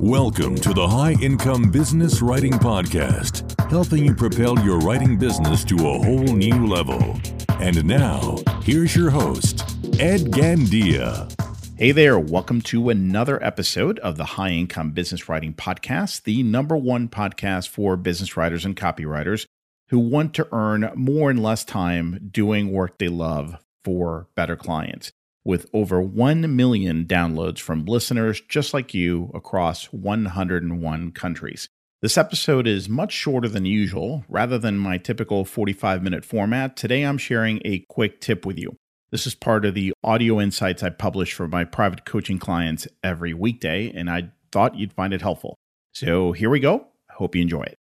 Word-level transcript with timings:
Welcome 0.00 0.54
to 0.54 0.72
the 0.72 0.86
High 0.86 1.16
Income 1.20 1.72
Business 1.72 2.22
Writing 2.22 2.52
Podcast, 2.52 3.68
helping 3.68 4.04
you 4.04 4.14
propel 4.14 4.56
your 4.60 4.78
writing 4.78 5.18
business 5.18 5.64
to 5.64 5.74
a 5.74 5.98
whole 5.98 6.36
new 6.36 6.68
level. 6.68 7.18
And 7.58 7.84
now, 7.84 8.36
here's 8.62 8.94
your 8.94 9.10
host, 9.10 9.62
Ed 9.98 10.30
Gandia. 10.30 11.28
Hey 11.76 11.90
there, 11.90 12.16
welcome 12.16 12.60
to 12.62 12.90
another 12.90 13.42
episode 13.42 13.98
of 13.98 14.16
the 14.16 14.24
High 14.24 14.50
Income 14.50 14.92
Business 14.92 15.28
Writing 15.28 15.52
Podcast, 15.52 16.22
the 16.22 16.44
number 16.44 16.76
one 16.76 17.08
podcast 17.08 17.66
for 17.66 17.96
business 17.96 18.36
writers 18.36 18.64
and 18.64 18.76
copywriters 18.76 19.46
who 19.88 19.98
want 19.98 20.32
to 20.34 20.46
earn 20.52 20.92
more 20.94 21.28
in 21.28 21.42
less 21.42 21.64
time 21.64 22.28
doing 22.30 22.70
work 22.70 22.98
they 22.98 23.08
love 23.08 23.56
for 23.82 24.28
better 24.36 24.54
clients 24.54 25.10
with 25.48 25.64
over 25.72 25.98
1 25.98 26.54
million 26.54 27.06
downloads 27.06 27.58
from 27.58 27.86
listeners 27.86 28.38
just 28.50 28.74
like 28.74 28.92
you 28.92 29.30
across 29.32 29.86
101 29.86 31.10
countries. 31.12 31.70
This 32.02 32.18
episode 32.18 32.66
is 32.66 32.86
much 32.86 33.12
shorter 33.12 33.48
than 33.48 33.64
usual. 33.64 34.26
Rather 34.28 34.58
than 34.58 34.76
my 34.76 34.98
typical 34.98 35.46
45 35.46 36.02
minute 36.02 36.22
format, 36.26 36.76
today 36.76 37.02
I'm 37.02 37.16
sharing 37.16 37.62
a 37.64 37.78
quick 37.88 38.20
tip 38.20 38.44
with 38.44 38.58
you. 38.58 38.76
This 39.10 39.26
is 39.26 39.34
part 39.34 39.64
of 39.64 39.72
the 39.72 39.94
audio 40.04 40.38
insights 40.38 40.82
I 40.82 40.90
publish 40.90 41.32
for 41.32 41.48
my 41.48 41.64
private 41.64 42.04
coaching 42.04 42.38
clients 42.38 42.86
every 43.02 43.32
weekday, 43.32 43.90
and 43.90 44.10
I 44.10 44.32
thought 44.52 44.76
you'd 44.76 44.92
find 44.92 45.14
it 45.14 45.22
helpful. 45.22 45.56
So 45.94 46.32
here 46.32 46.50
we 46.50 46.60
go. 46.60 46.88
Hope 47.12 47.34
you 47.34 47.40
enjoy 47.40 47.62
it. 47.62 47.78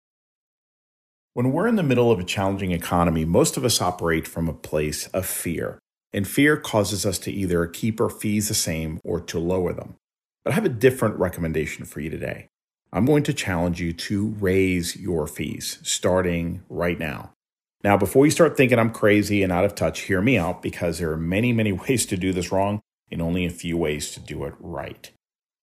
When 1.34 1.51
we're 1.51 1.66
in 1.66 1.74
the 1.74 1.82
middle 1.82 2.12
of 2.12 2.20
a 2.20 2.24
challenging 2.24 2.70
economy, 2.70 3.24
most 3.24 3.56
of 3.56 3.64
us 3.64 3.80
operate 3.80 4.28
from 4.28 4.48
a 4.48 4.54
place 4.54 5.09
of 5.09 5.26
fear. 5.26 5.80
And 6.12 6.27
fear 6.27 6.56
causes 6.56 7.05
us 7.05 7.19
to 7.20 7.33
either 7.33 7.66
keep 7.66 8.01
our 8.01 8.09
fees 8.09 8.48
the 8.48 8.55
same 8.55 9.01
or 9.05 9.20
to 9.20 9.38
lower 9.38 9.73
them. 9.73 9.96
But 10.45 10.52
I 10.52 10.55
have 10.55 10.65
a 10.65 10.70
different 10.70 11.19
recommendation 11.19 11.84
for 11.84 12.01
you 12.01 12.09
today. 12.09 12.48
I'm 12.92 13.05
going 13.05 13.24
to 13.24 13.34
challenge 13.34 13.80
you 13.80 13.92
to 13.92 14.29
raise 14.38 14.96
your 14.96 15.26
fees 15.26 15.79
starting 15.82 16.63
right 16.68 16.98
now. 16.98 17.32
Now, 17.85 17.96
before 17.96 18.24
you 18.24 18.30
start 18.30 18.57
thinking 18.57 18.79
I'm 18.79 18.93
crazy 18.93 19.43
and 19.43 19.52
out 19.52 19.65
of 19.65 19.74
touch, 19.74 20.01
hear 20.02 20.23
me 20.23 20.38
out 20.38 20.63
because 20.63 20.98
there 20.98 21.10
are 21.13 21.16
many, 21.16 21.52
many 21.52 21.73
ways 21.88 22.07
to 22.07 22.16
do 22.16 22.32
this 22.32 22.51
wrong 22.51 22.80
and 23.10 23.20
only 23.20 23.45
a 23.45 23.51
few 23.51 23.76
ways 23.76 24.10
to 24.13 24.20
do 24.20 24.45
it 24.45 24.54
right. 24.59 25.10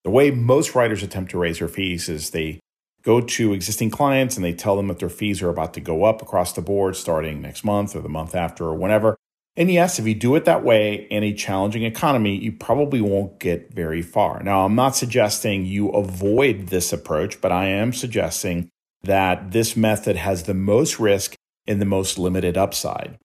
The 0.04 0.10
way 0.10 0.32
most 0.32 0.76
writers 0.76 1.02
attempt 1.04 1.32
to 1.32 1.38
raise 1.38 1.60
their 1.60 1.68
fees 1.68 2.10
is 2.10 2.30
they 2.30 2.60
go 3.04 3.20
to 3.20 3.54
existing 3.54 3.90
clients 3.90 4.36
and 4.36 4.44
they 4.44 4.54
tell 4.54 4.76
them 4.76 4.88
that 4.88 5.00
their 5.00 5.10
fees 5.10 5.42
are 5.42 5.50
about 5.50 5.74
to 5.74 5.82
go 5.82 6.04
up 6.04 6.22
across 6.22 6.54
the 6.54 6.62
board 6.62 6.96
starting 6.96 7.42
next 7.42 7.64
month 7.64 7.96
or 7.96 8.02
the 8.02 8.10
month 8.10 8.36
after 8.36 8.66
or 8.66 8.76
whenever. 8.76 9.18
And 9.56 9.70
yes, 9.70 10.00
if 10.00 10.08
you 10.08 10.16
do 10.16 10.36
it 10.36 10.46
that 10.46 10.64
way 10.64 11.08
in 11.12 11.24
a 11.24 11.34
challenging 11.34 11.84
economy, 11.84 12.36
you 12.36 12.52
probably 12.52 13.02
won't 13.02 13.40
get 13.40 13.72
very 13.72 14.02
far. 14.02 14.42
Now, 14.42 14.66
I'm 14.66 14.76
not 14.76 14.96
suggesting 14.96 15.66
you 15.66 15.90
avoid 15.90 16.68
this 16.68 16.92
approach, 16.92 17.40
but 17.40 17.52
I 17.52 17.68
am 17.68 17.94
suggesting 17.94 18.70
that 19.04 19.52
this 19.52 19.76
method 19.76 20.16
has 20.16 20.44
the 20.44 20.56
most 20.56 21.00
risk 21.00 21.36
and 21.68 21.80
the 21.80 21.86
most 21.86 22.18
limited 22.18 22.58
upside. 22.58 23.20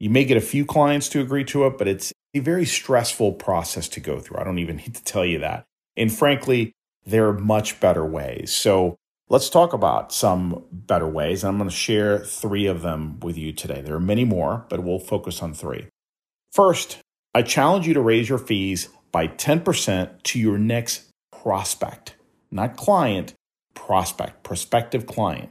You 0.00 0.08
may 0.08 0.24
get 0.24 0.36
a 0.36 0.42
few 0.42 0.64
clients 0.64 1.08
to 1.10 1.20
agree 1.20 1.44
to 1.44 1.66
it, 1.66 1.76
but 1.76 1.88
it's 1.88 2.12
a 2.34 2.40
very 2.40 2.64
stressful 2.64 3.32
process 3.32 3.88
to 3.90 4.00
go 4.00 4.18
through. 4.20 4.38
I 4.38 4.44
don't 4.44 4.58
even 4.58 4.76
need 4.76 4.94
to 4.94 5.04
tell 5.04 5.24
you 5.24 5.38
that. 5.40 5.64
And 5.96 6.12
frankly, 6.12 6.72
there 7.04 7.28
are 7.28 7.38
much 7.38 7.78
better 7.78 8.04
ways. 8.04 8.52
So 8.52 8.96
Let's 9.30 9.48
talk 9.48 9.72
about 9.72 10.12
some 10.12 10.64
better 10.70 11.08
ways. 11.08 11.42
and 11.42 11.48
I'm 11.48 11.58
going 11.58 11.70
to 11.70 11.74
share 11.74 12.18
three 12.18 12.66
of 12.66 12.82
them 12.82 13.18
with 13.20 13.38
you 13.38 13.52
today. 13.52 13.80
There 13.80 13.94
are 13.94 14.00
many 14.00 14.24
more, 14.24 14.66
but 14.68 14.82
we'll 14.82 14.98
focus 14.98 15.42
on 15.42 15.54
three. 15.54 15.88
First, 16.52 16.98
I 17.34 17.42
challenge 17.42 17.86
you 17.86 17.94
to 17.94 18.00
raise 18.00 18.28
your 18.28 18.38
fees 18.38 18.90
by 19.12 19.28
10% 19.28 20.22
to 20.24 20.38
your 20.38 20.58
next 20.58 21.08
prospect, 21.32 22.16
not 22.50 22.76
client, 22.76 23.32
prospect, 23.74 24.42
prospective 24.42 25.06
client. 25.06 25.50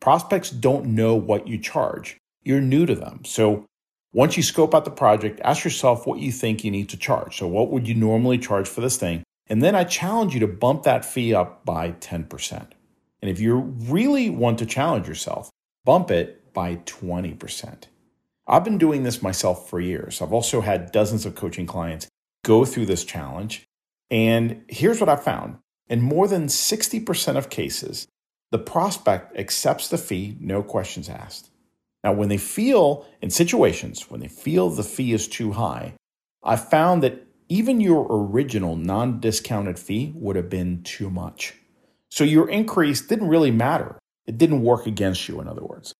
Prospects 0.00 0.50
don't 0.50 0.86
know 0.86 1.14
what 1.14 1.46
you 1.46 1.58
charge. 1.58 2.18
You're 2.42 2.60
new 2.60 2.86
to 2.86 2.94
them. 2.96 3.24
So 3.24 3.66
once 4.12 4.36
you 4.36 4.42
scope 4.42 4.74
out 4.74 4.84
the 4.84 4.90
project, 4.90 5.40
ask 5.44 5.64
yourself 5.64 6.06
what 6.06 6.18
you 6.18 6.32
think 6.32 6.64
you 6.64 6.70
need 6.70 6.88
to 6.90 6.96
charge. 6.96 7.38
So, 7.38 7.46
what 7.46 7.70
would 7.70 7.88
you 7.88 7.94
normally 7.94 8.36
charge 8.36 8.68
for 8.68 8.82
this 8.82 8.98
thing? 8.98 9.22
And 9.46 9.62
then 9.62 9.74
I 9.74 9.84
challenge 9.84 10.34
you 10.34 10.40
to 10.40 10.48
bump 10.48 10.82
that 10.82 11.04
fee 11.04 11.34
up 11.34 11.64
by 11.64 11.92
10%. 11.92 12.72
And 13.22 13.30
if 13.30 13.40
you 13.40 13.54
really 13.56 14.28
want 14.28 14.58
to 14.58 14.66
challenge 14.66 15.08
yourself, 15.08 15.48
bump 15.84 16.10
it 16.10 16.52
by 16.52 16.76
20%. 16.76 17.84
I've 18.46 18.64
been 18.64 18.78
doing 18.78 19.04
this 19.04 19.22
myself 19.22 19.70
for 19.70 19.80
years. 19.80 20.20
I've 20.20 20.32
also 20.32 20.60
had 20.60 20.92
dozens 20.92 21.24
of 21.24 21.36
coaching 21.36 21.66
clients 21.66 22.08
go 22.44 22.64
through 22.64 22.86
this 22.86 23.04
challenge. 23.04 23.64
And 24.10 24.64
here's 24.68 25.00
what 25.00 25.08
I 25.08 25.16
found 25.16 25.58
in 25.88 26.02
more 26.02 26.26
than 26.26 26.46
60% 26.46 27.36
of 27.36 27.50
cases, 27.50 28.08
the 28.50 28.58
prospect 28.58 29.36
accepts 29.38 29.88
the 29.88 29.98
fee, 29.98 30.36
no 30.40 30.62
questions 30.62 31.08
asked. 31.08 31.50
Now, 32.04 32.12
when 32.12 32.28
they 32.28 32.38
feel 32.38 33.06
in 33.20 33.30
situations, 33.30 34.10
when 34.10 34.20
they 34.20 34.28
feel 34.28 34.68
the 34.68 34.82
fee 34.82 35.12
is 35.12 35.28
too 35.28 35.52
high, 35.52 35.94
I 36.42 36.56
found 36.56 37.02
that 37.04 37.26
even 37.48 37.80
your 37.80 38.06
original 38.10 38.74
non 38.76 39.20
discounted 39.20 39.78
fee 39.78 40.12
would 40.16 40.34
have 40.36 40.50
been 40.50 40.82
too 40.82 41.10
much. 41.10 41.54
So 42.12 42.24
your 42.24 42.46
increase 42.50 43.00
didn't 43.00 43.28
really 43.28 43.50
matter. 43.50 43.98
It 44.26 44.36
didn't 44.36 44.64
work 44.64 44.86
against 44.86 45.28
you, 45.28 45.40
in 45.40 45.48
other 45.48 45.64
words. 45.64 45.94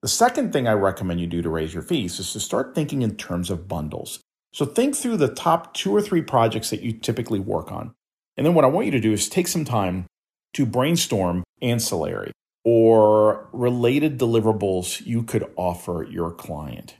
The 0.00 0.06
second 0.06 0.52
thing 0.52 0.68
I 0.68 0.74
recommend 0.74 1.20
you 1.20 1.26
do 1.26 1.42
to 1.42 1.50
raise 1.50 1.74
your 1.74 1.82
fees 1.82 2.20
is 2.20 2.32
to 2.34 2.38
start 2.38 2.72
thinking 2.72 3.02
in 3.02 3.16
terms 3.16 3.50
of 3.50 3.66
bundles. 3.66 4.20
So 4.52 4.64
think 4.64 4.94
through 4.94 5.16
the 5.16 5.26
top 5.26 5.74
two 5.74 5.92
or 5.92 6.00
three 6.00 6.22
projects 6.22 6.70
that 6.70 6.82
you 6.82 6.92
typically 6.92 7.40
work 7.40 7.72
on. 7.72 7.92
And 8.36 8.46
then 8.46 8.54
what 8.54 8.64
I 8.64 8.68
want 8.68 8.86
you 8.86 8.92
to 8.92 9.00
do 9.00 9.12
is 9.12 9.28
take 9.28 9.48
some 9.48 9.64
time 9.64 10.06
to 10.54 10.66
brainstorm 10.66 11.42
ancillary 11.60 12.30
or 12.64 13.48
related 13.52 14.20
deliverables 14.20 15.04
you 15.04 15.24
could 15.24 15.50
offer 15.56 16.06
your 16.08 16.30
client. 16.30 16.94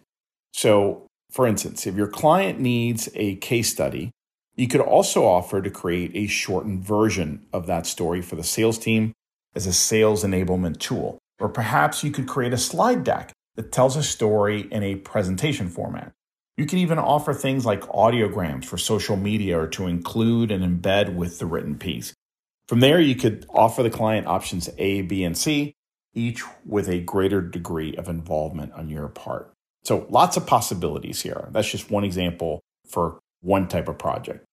So, 0.52 1.06
for 1.30 1.46
instance, 1.46 1.86
if 1.86 1.94
your 1.94 2.08
client 2.08 2.58
needs 2.58 3.08
a 3.14 3.36
case 3.36 3.70
study 3.70 4.10
you 4.56 4.68
could 4.68 4.80
also 4.80 5.24
offer 5.24 5.60
to 5.60 5.70
create 5.70 6.12
a 6.14 6.26
shortened 6.26 6.82
version 6.82 7.46
of 7.52 7.66
that 7.66 7.86
story 7.86 8.22
for 8.22 8.36
the 8.36 8.44
sales 8.44 8.78
team 8.78 9.12
as 9.54 9.66
a 9.66 9.72
sales 9.72 10.24
enablement 10.24 10.78
tool. 10.78 11.18
Or 11.38 11.48
perhaps 11.48 12.02
you 12.02 12.10
could 12.10 12.26
create 12.26 12.54
a 12.54 12.58
slide 12.58 13.04
deck 13.04 13.32
that 13.56 13.70
tells 13.70 13.96
a 13.96 14.02
story 14.02 14.62
in 14.70 14.82
a 14.82 14.96
presentation 14.96 15.68
format. 15.68 16.12
You 16.56 16.64
could 16.64 16.78
even 16.78 16.98
offer 16.98 17.34
things 17.34 17.66
like 17.66 17.82
audiograms 17.82 18.64
for 18.64 18.78
social 18.78 19.16
media 19.16 19.60
or 19.60 19.66
to 19.68 19.86
include 19.86 20.50
and 20.50 20.64
embed 20.64 21.14
with 21.14 21.38
the 21.38 21.44
written 21.44 21.76
piece. 21.76 22.14
From 22.66 22.80
there, 22.80 23.00
you 23.00 23.14
could 23.14 23.44
offer 23.50 23.82
the 23.82 23.90
client 23.90 24.26
options 24.26 24.70
A, 24.78 25.02
B, 25.02 25.22
and 25.22 25.36
C, 25.36 25.74
each 26.14 26.42
with 26.64 26.88
a 26.88 27.00
greater 27.00 27.42
degree 27.42 27.94
of 27.96 28.08
involvement 28.08 28.72
on 28.72 28.88
your 28.88 29.08
part. 29.08 29.52
So 29.84 30.06
lots 30.08 30.38
of 30.38 30.46
possibilities 30.46 31.20
here. 31.20 31.48
That's 31.52 31.70
just 31.70 31.90
one 31.90 32.04
example 32.04 32.60
for 32.88 33.18
one 33.42 33.68
type 33.68 33.88
of 33.88 33.98
project. 33.98 34.45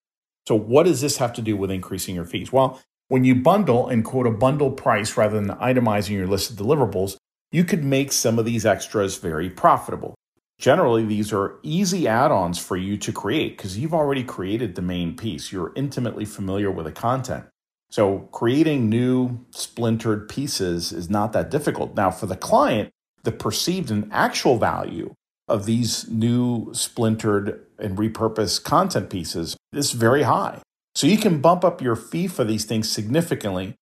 So, 0.48 0.56
what 0.56 0.84
does 0.84 1.02
this 1.02 1.18
have 1.18 1.34
to 1.34 1.42
do 1.42 1.56
with 1.56 1.72
increasing 1.72 2.16
your 2.16 2.26
fees? 2.26 2.52
Well, 2.52 2.81
when 3.08 3.24
you 3.24 3.36
bundle 3.36 3.88
and 3.88 4.04
quote 4.04 4.28
a 4.28 4.31
bundle 4.31 4.72
price 4.72 5.16
rather 5.18 5.40
than 5.40 5.56
itemizing 5.58 6.12
your 6.12 6.28
list 6.28 6.52
of 6.52 6.58
deliverables, 6.58 7.16
you 7.52 7.64
could 7.64 7.84
make 7.84 8.12
some 8.12 8.40
of 8.40 8.46
these 8.46 8.66
extras 8.66 9.18
very 9.18 9.50
profitable. 9.50 10.16
Generally, 10.59 11.06
these 11.06 11.34
are 11.34 11.59
easy 11.64 12.08
add 12.08 12.32
ons 12.32 12.59
for 12.59 12.78
you 12.78 12.98
to 12.98 13.12
create 13.12 13.58
because 13.58 13.78
you've 13.78 13.94
already 13.94 14.24
created 14.24 14.76
the 14.76 14.82
main 14.82 15.16
piece. 15.16 15.52
You're 15.52 15.74
intimately 15.76 16.26
familiar 16.26 16.72
with 16.72 16.86
the 16.86 16.92
content. 16.92 17.46
So, 17.90 18.30
creating 18.32 18.90
new 18.90 19.46
splintered 19.52 20.28
pieces 20.28 20.92
is 20.92 21.09
not 21.09 21.34
that 21.34 21.52
difficult. 21.52 21.96
Now, 21.96 22.12
for 22.12 22.26
the 22.26 22.36
client, 22.36 22.90
the 23.24 23.32
perceived 23.32 23.92
and 23.92 24.09
actual 24.12 24.58
value 24.58 25.14
of 25.48 25.66
these 25.66 26.09
new 26.09 26.74
splintered 26.74 27.66
and 27.78 27.98
repurposed 27.98 28.64
content 28.64 29.09
pieces 29.09 29.58
is 29.74 29.92
very 29.92 30.24
high. 30.24 30.62
So 30.96 31.08
you 31.08 31.18
can 31.18 31.42
bump 31.42 31.66
up 31.66 31.81
your 31.81 31.96
fee 31.96 32.28
for 32.28 32.44
these 32.44 32.66
things 32.66 32.90
significantly 32.90 33.76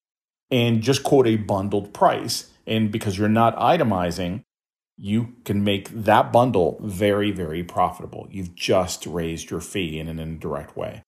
and 0.49 0.81
just 0.81 1.03
quote 1.03 1.27
a 1.27 1.35
bundled 1.35 1.93
price. 1.93 2.49
And 2.65 2.91
because 2.91 3.17
you're 3.17 3.29
not 3.29 3.55
itemizing, 3.57 4.43
you 4.97 5.33
can 5.45 5.63
make 5.63 5.89
that 5.89 6.31
bundle 6.31 6.79
very, 6.81 7.31
very 7.31 7.63
profitable. 7.63 8.27
You've 8.29 8.55
just 8.55 9.05
raised 9.05 9.49
your 9.49 9.61
fee 9.61 9.99
in 9.99 10.07
an 10.07 10.19
indirect 10.19 10.77
way. 10.77 11.03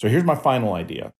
So 0.00 0.08
here's 0.08 0.24
my 0.24 0.34
final 0.34 0.74
idea 0.74 1.12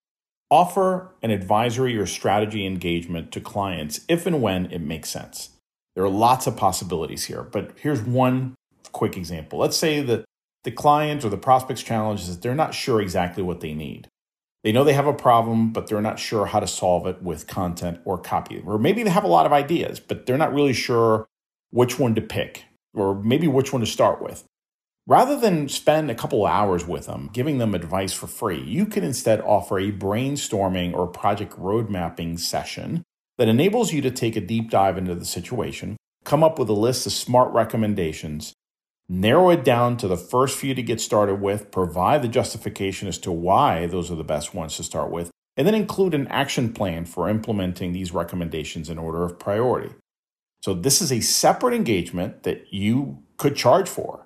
offer 0.49 1.13
an 1.21 1.29
advisory 1.29 1.97
or 1.97 2.05
strategy 2.05 2.65
engagement 2.65 3.33
to 3.33 3.41
clients 3.41 3.99
if 4.07 4.25
and 4.25 4.41
when 4.41 4.71
it 4.71 4.79
makes 4.79 5.09
sense. 5.09 5.49
There 5.95 6.05
are 6.05 6.09
lots 6.09 6.47
of 6.47 6.55
possibilities 6.55 7.25
here, 7.25 7.43
but 7.43 7.71
here's 7.81 8.01
one 8.01 8.55
quick 8.91 9.17
example. 9.17 9.59
Let's 9.59 9.77
say 9.77 10.01
that 10.01 10.25
the 10.63 10.71
client 10.71 11.23
or 11.23 11.29
the 11.29 11.37
prospect's 11.37 11.83
challenge 11.83 12.21
is 12.21 12.35
that 12.35 12.41
they're 12.41 12.55
not 12.55 12.73
sure 12.73 13.01
exactly 13.01 13.43
what 13.43 13.61
they 13.61 13.73
need. 13.73 14.07
They 14.63 14.71
know 14.71 14.83
they 14.83 14.93
have 14.93 15.07
a 15.07 15.13
problem, 15.13 15.71
but 15.71 15.87
they're 15.87 16.01
not 16.01 16.19
sure 16.19 16.45
how 16.45 16.59
to 16.59 16.67
solve 16.67 17.07
it 17.07 17.21
with 17.21 17.47
content 17.47 17.99
or 18.05 18.17
copy. 18.17 18.61
Or 18.65 18.77
maybe 18.77 19.03
they 19.03 19.09
have 19.09 19.23
a 19.23 19.27
lot 19.27 19.45
of 19.45 19.53
ideas, 19.53 19.99
but 19.99 20.25
they're 20.25 20.37
not 20.37 20.53
really 20.53 20.73
sure 20.73 21.27
which 21.69 21.99
one 21.99 22.15
to 22.15 22.21
pick 22.21 22.65
or 22.93 23.15
maybe 23.15 23.47
which 23.47 23.71
one 23.71 23.79
to 23.81 23.85
start 23.85 24.21
with. 24.21 24.43
Rather 25.05 25.39
than 25.39 25.69
spend 25.69 26.11
a 26.11 26.15
couple 26.15 26.45
hours 26.45 26.85
with 26.85 27.05
them 27.05 27.29
giving 27.31 27.59
them 27.59 27.73
advice 27.73 28.11
for 28.11 28.27
free, 28.27 28.61
you 28.61 28.85
can 28.85 29.05
instead 29.05 29.39
offer 29.39 29.79
a 29.79 29.91
brainstorming 29.91 30.93
or 30.93 31.07
project 31.07 31.53
road 31.57 31.89
mapping 31.89 32.37
session 32.37 33.03
that 33.37 33.47
enables 33.47 33.93
you 33.93 34.01
to 34.01 34.11
take 34.11 34.35
a 34.35 34.41
deep 34.41 34.69
dive 34.69 34.97
into 34.97 35.15
the 35.15 35.23
situation, 35.23 35.95
come 36.25 36.43
up 36.43 36.59
with 36.59 36.67
a 36.67 36.73
list 36.73 37.05
of 37.05 37.13
smart 37.13 37.53
recommendations, 37.53 38.51
narrow 39.09 39.49
it 39.49 39.63
down 39.63 39.97
to 39.97 40.07
the 40.07 40.17
first 40.17 40.57
few 40.57 40.73
to 40.75 40.83
get 40.83 40.99
started 40.99 41.35
with, 41.35 41.71
provide 41.71 42.21
the 42.21 42.27
justification 42.27 43.07
as 43.07 43.17
to 43.19 43.31
why 43.31 43.85
those 43.87 44.11
are 44.11 44.15
the 44.15 44.23
best 44.23 44.53
ones 44.53 44.75
to 44.77 44.83
start 44.83 45.11
with, 45.11 45.31
and 45.55 45.65
then 45.65 45.75
include 45.75 46.13
an 46.13 46.27
action 46.27 46.73
plan 46.73 47.05
for 47.05 47.29
implementing 47.29 47.93
these 47.93 48.13
recommendations 48.13 48.89
in 48.89 48.97
order 48.97 49.23
of 49.23 49.39
priority. 49.39 49.93
So, 50.63 50.73
this 50.73 51.01
is 51.01 51.11
a 51.11 51.21
separate 51.21 51.73
engagement 51.73 52.43
that 52.43 52.73
you 52.73 53.23
could 53.37 53.55
charge 53.55 53.87
for. 53.87 54.25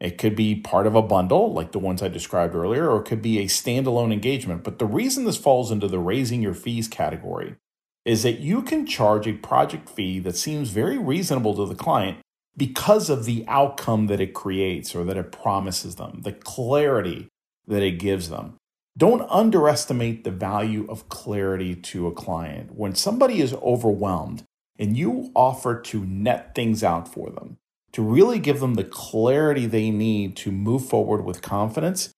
It 0.00 0.18
could 0.18 0.36
be 0.36 0.54
part 0.54 0.86
of 0.86 0.94
a 0.94 1.02
bundle, 1.02 1.52
like 1.52 1.72
the 1.72 1.78
ones 1.78 2.02
I 2.02 2.08
described 2.08 2.54
earlier, 2.54 2.90
or 2.90 3.00
it 3.00 3.06
could 3.06 3.22
be 3.22 3.38
a 3.38 3.46
standalone 3.46 4.12
engagement. 4.12 4.64
But 4.64 4.78
the 4.78 4.86
reason 4.86 5.24
this 5.24 5.36
falls 5.36 5.70
into 5.70 5.88
the 5.88 5.98
raising 5.98 6.42
your 6.42 6.54
fees 6.54 6.88
category 6.88 7.56
is 8.04 8.22
that 8.22 8.40
you 8.40 8.62
can 8.62 8.86
charge 8.86 9.26
a 9.26 9.32
project 9.32 9.88
fee 9.88 10.18
that 10.20 10.36
seems 10.36 10.70
very 10.70 10.98
reasonable 10.98 11.54
to 11.54 11.66
the 11.66 11.74
client 11.74 12.18
because 12.56 13.10
of 13.10 13.24
the 13.24 13.44
outcome 13.48 14.06
that 14.06 14.20
it 14.20 14.34
creates 14.34 14.94
or 14.94 15.04
that 15.04 15.16
it 15.16 15.32
promises 15.32 15.96
them, 15.96 16.20
the 16.22 16.32
clarity 16.32 17.28
that 17.66 17.82
it 17.82 17.98
gives 17.98 18.28
them. 18.28 18.54
Don't 18.96 19.28
underestimate 19.28 20.22
the 20.22 20.30
value 20.30 20.86
of 20.88 21.08
clarity 21.08 21.74
to 21.74 22.06
a 22.06 22.12
client. 22.12 22.74
When 22.74 22.94
somebody 22.94 23.40
is 23.40 23.52
overwhelmed 23.54 24.44
and 24.78 24.96
you 24.96 25.32
offer 25.34 25.80
to 25.80 26.04
net 26.04 26.54
things 26.54 26.84
out 26.84 27.12
for 27.12 27.30
them, 27.30 27.56
to 27.92 28.02
really 28.02 28.38
give 28.38 28.60
them 28.60 28.74
the 28.74 28.84
clarity 28.84 29.66
they 29.66 29.90
need 29.90 30.36
to 30.36 30.52
move 30.52 30.86
forward 30.86 31.24
with 31.24 31.42
confidence, 31.42 32.10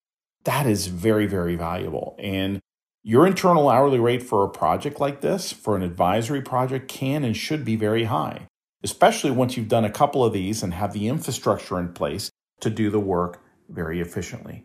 that 0.45 0.67
is 0.67 0.87
very, 0.87 1.27
very 1.27 1.57
valuable. 1.57 2.15
And 2.19 2.61
your 3.03 3.27
internal 3.27 3.69
hourly 3.69 3.99
rate 3.99 4.23
for 4.23 4.45
a 4.45 4.49
project 4.49 5.01
like 5.01 5.21
this, 5.21 5.53
for 5.53 5.77
an 5.77 5.83
advisory 5.83 6.43
project, 6.43 6.89
can 6.89 7.25
and 7.25 7.37
should 7.37 7.65
be 7.65 7.77
very 7.77 8.05
high, 8.05 8.49
especially 8.83 9.31
once 9.31 9.57
you've 9.57 9.69
done 9.69 9.85
a 9.85 9.91
couple 9.91 10.25
of 10.25 10.33
these 10.33 10.63
and 10.63 10.75
have 10.75 10.93
the 10.93 11.09
infrastructure 11.09 11.79
in 11.79 11.93
place 11.93 12.31
to 12.61 12.71
do 12.71 12.91
the 12.91 13.01
work 13.01 13.43
very 13.69 14.01
efficiently. 14.01 14.65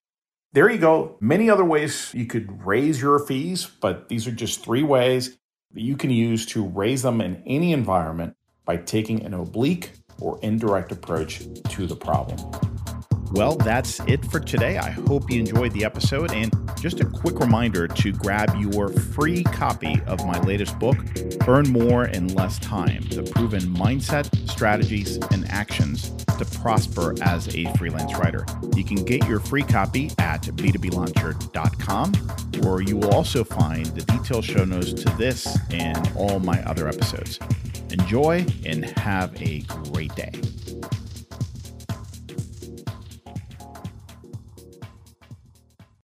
There 0.54 0.70
you 0.70 0.78
go. 0.78 1.18
Many 1.22 1.50
other 1.50 1.64
ways 1.64 2.12
you 2.14 2.26
could 2.26 2.66
raise 2.66 3.02
your 3.02 3.20
fees, 3.20 3.66
but 3.66 4.10
these 4.10 4.28
are 4.28 4.32
just 4.32 4.64
three 4.64 4.84
ways 4.84 5.38
that 5.74 5.82
you 5.82 5.96
can 5.96 6.10
use 6.10 6.46
to 6.48 6.66
raise 6.66 7.04
them 7.04 7.22
in 7.22 7.42
any 7.46 7.72
environment 7.72 8.36
by 8.66 8.78
taking 8.78 9.24
an 9.24 9.34
oblique 9.34 9.92
or 10.20 10.40
indirect 10.42 10.92
approach 10.92 11.42
to 11.70 11.88
the 11.88 11.96
problem. 11.96 12.81
Well, 13.34 13.56
that's 13.56 14.02
it 14.02 14.26
for 14.26 14.42
today. 14.42 14.78
I 14.78 14.90
hope 14.90 15.32
you 15.32 15.40
enjoyed 15.40 15.72
the 15.72 15.86
episode. 15.86 16.34
And 16.34 16.52
just 16.80 17.00
a 17.00 17.06
quick 17.06 17.40
reminder 17.40 17.88
to 17.88 18.12
grab 18.12 18.54
your 18.60 18.90
free 18.90 19.44
copy 19.44 20.02
of 20.06 20.26
my 20.26 20.40
latest 20.42 20.78
book, 20.80 20.98
Earn 21.48 21.70
More 21.70 22.06
in 22.06 22.34
Less 22.34 22.60
Time 22.60 23.04
The 23.10 23.24
Proven 23.24 23.62
Mindset, 23.62 24.50
Strategies, 24.50 25.16
and 25.32 25.50
Actions 25.50 26.10
to 26.26 26.46
Prosper 26.60 27.16
as 27.22 27.56
a 27.56 27.72
Freelance 27.78 28.14
Writer. 28.18 28.46
You 28.76 28.84
can 28.84 29.04
get 29.06 29.26
your 29.28 29.40
free 29.40 29.64
copy 29.64 30.12
at 30.18 30.42
b2blauncher.com, 30.44 32.14
where 32.64 32.82
you 32.82 32.98
will 32.98 33.14
also 33.14 33.46
find 33.46 33.86
the 33.88 34.02
detailed 34.02 34.44
show 34.44 34.66
notes 34.66 34.92
to 34.92 35.10
this 35.18 35.58
and 35.70 36.12
all 36.18 36.40
my 36.42 36.62
other 36.64 36.88
episodes. 36.88 37.40
Enjoy 37.92 38.46
and 38.66 38.86
have 39.00 39.42
a 39.42 39.62
great 39.62 40.14
day. 40.16 40.32